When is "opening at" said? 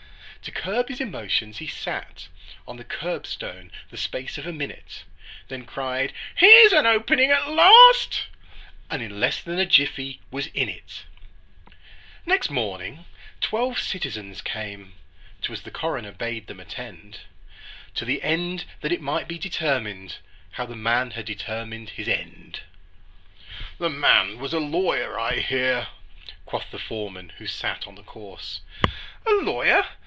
6.87-7.47